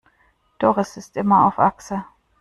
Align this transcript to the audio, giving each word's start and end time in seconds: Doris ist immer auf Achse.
Doris 0.59 0.97
ist 0.97 1.15
immer 1.15 1.45
auf 1.45 1.59
Achse. 1.59 2.03